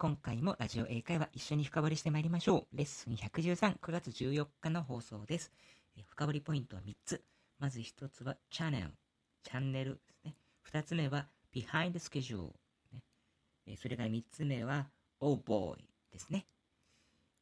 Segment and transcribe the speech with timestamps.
[0.00, 2.74] 今回もラジオ英会話一緒に深掘りしてまいりましょう。
[2.74, 5.52] レッスン113、9月14日の放送です。
[5.94, 7.22] え深掘りポイントは3つ。
[7.58, 8.92] まず1つはチャンネル、
[9.42, 10.34] チャンネルですね。
[10.72, 12.46] 2つ目は behind schedule、
[12.94, 13.02] ね
[13.66, 14.86] えそれから3つ目は
[15.20, 15.76] oh boy
[16.10, 16.46] ですね。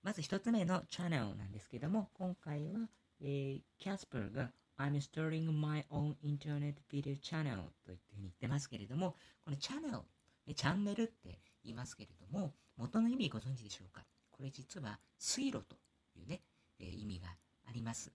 [0.03, 2.89] まず1つ目のチャンネルなんですけども、今回は、
[3.21, 9.15] えー、キャスパーが I'm starting my own internet video channel というふうに言ってますけれども、
[9.45, 14.05] このチャンネル、チャンネルっていますけれども、元の意味ご存知でしょうか？
[14.31, 15.77] これ実は水路と
[16.17, 16.41] いうね、
[16.81, 17.29] えー、意味が
[17.69, 18.13] あります。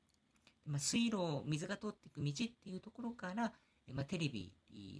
[0.66, 3.52] まあ、水路、水が通っていく道っていうところから、
[3.94, 4.52] まあ、テレビ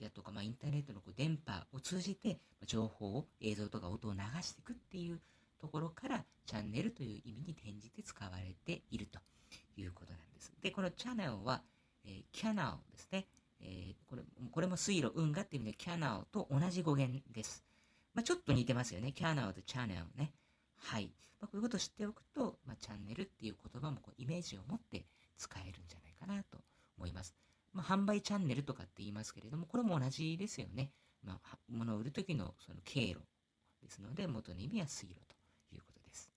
[0.02, 5.22] だとか、まあ、インターネットのこう電波を通じて、情報を、映像とか音を流していくっていう
[5.62, 9.20] ところから、チャンネルという意味に転じて使われていると
[9.78, 10.52] いうことなんです。
[10.62, 11.62] で、このチャンネルは、
[12.04, 13.26] えー、キャナルですね。
[13.62, 17.64] えー、これこれも水路、運河っていう意味でキャナルと同じ語源です。
[18.14, 19.12] まあ、ちょっと似てますよね。
[19.12, 20.32] キャナルとチャンネルね。
[20.78, 21.12] はい。
[21.40, 25.06] まあ、こういうことを知っておくと、まあ、チャンネルっていう言葉もこうイメージを持って
[25.38, 26.60] 使えるんじゃないかなと
[26.98, 27.36] 思います。
[27.74, 30.92] ま、販売チャンネルとかって言いますけれども、これも同じですよね。
[31.24, 33.20] まあ、物を売るときのその経路
[33.82, 36.30] ですので、元の意味は水路ということです。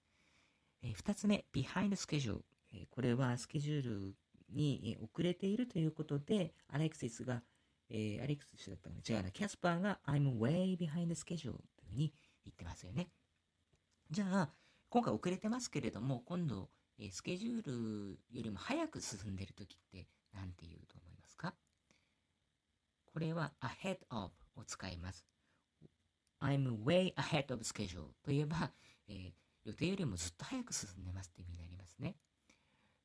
[0.82, 2.42] えー、二つ目、behind schedule。
[2.72, 4.14] えー、これはスケジュール
[4.50, 7.42] に遅れているということで、アレクシスが、
[7.88, 11.54] えー、アレックスだったの違うな、キャスパーが I'm way behind the schedule という
[11.90, 12.12] ふうに
[12.44, 13.08] 言ってますよね。
[14.10, 14.50] じゃあ、
[14.88, 21.54] 今回遅れてますけれども、今度、えスケジュールよりも早く進んでる時って何て言うと思いますか？
[23.12, 25.26] これは ahead of を使います。
[26.40, 28.70] I'm way ahead of schedule といえば、
[29.08, 29.32] えー、
[29.64, 32.16] 予定よりもずっと早く進んでますって意味になりますね。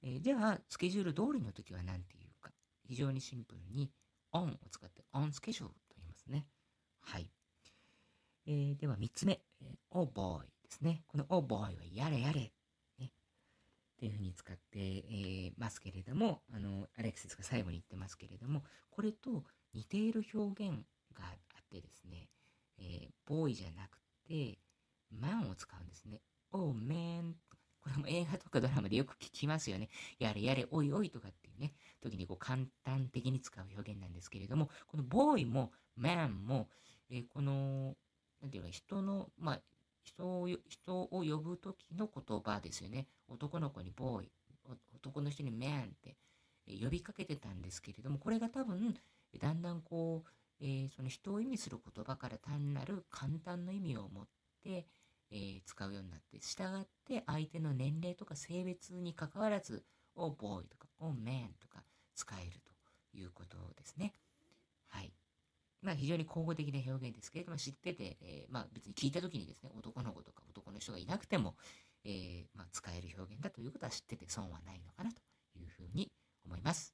[0.03, 2.51] えー、じゃあ、スケジュール通りの時は何て言うか？
[2.87, 3.89] 非常にシンプルに
[4.33, 6.45] on を使って on schedule と言いますね。
[7.01, 7.29] はい。
[8.47, 11.03] えー、では3つ目、えー、oh boy ですね。
[11.07, 12.51] この oh boy はやれやれ
[12.99, 13.09] ねっ
[13.97, 20.77] ていうふうに使って、えー、ますけれども、あの、アレクシスが最後に言ってますけれども、これと似ている表現
[21.13, 21.27] があ
[21.61, 22.29] ってですね、
[22.79, 24.57] えー、ボーイじゃなくて、
[25.11, 26.21] マンを使うんですね。
[26.53, 27.33] oh man
[27.81, 29.89] これも映画とかドラマでよく聞きますよね。
[30.19, 36.67] やれやれ、おいおいとかっていうね、時にこう簡単的に使う表現なんですけれども、このボーイもマンも、
[37.09, 37.95] えー、この、
[38.41, 39.61] なんていうか、人の、まあ、
[40.03, 43.07] 人を、人を呼ぶ時の言葉ですよね。
[43.27, 44.31] 男の子にボーイ、
[44.95, 46.15] 男の人に man って
[46.67, 48.95] 呼びかけてたんですけれども、これが多分、
[49.39, 50.29] だんだんこう、
[50.59, 54.27] えー、その人を意味する言葉から単なる簡単な意味を持っ
[54.63, 54.85] て、
[55.31, 59.83] えー、使うようになって、従って相手の年齢とか性別に関わらず、
[60.15, 60.87] おボーイ、とか
[62.21, 62.51] 使える
[63.11, 64.13] ということですね。
[64.89, 65.11] はい。
[65.81, 71.55] まあ非常に口語的な表現ですけれども、知ってて、えー、まあ別に聞いた時にですね、男の子とか男の人がいなくても、
[72.05, 75.21] えー、まあ、使える表現だということは知ってて損はないのかなと
[75.59, 76.11] いうふうに
[76.45, 76.93] 思います。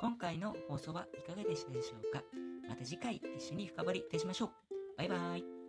[0.00, 2.24] 今回の放送はいかがでしたでしょうか？
[2.68, 4.50] また次回一緒に深掘りいたしましょう。
[4.98, 5.61] バイバイ。